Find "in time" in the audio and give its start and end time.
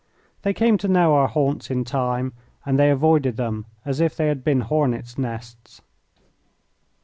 1.69-2.33